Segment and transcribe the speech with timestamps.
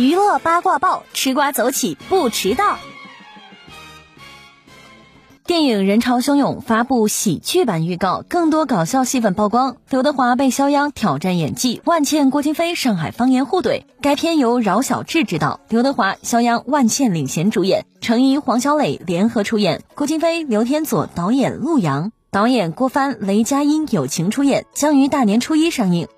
[0.00, 2.78] 娱乐八卦报，吃瓜走起不迟到。
[5.44, 9.76] 电影《人潮汹涌》发布喜剧版预告，更多搞笑戏份曝光。
[9.90, 13.82] 刘德华被肖央挑战演技，万茜、郭京飞上海方言互怼。
[14.00, 26.08] 该片由饶晓志执导，刘德华、肖央、万茜领衔主演，程一、黄小磊联合出演，郭京飞、刘天佐导演，陆阳导演郭帆、雷佳音友情出演，将于大年初一上映。